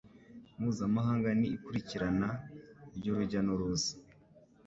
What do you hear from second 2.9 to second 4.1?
ry urujya n uruza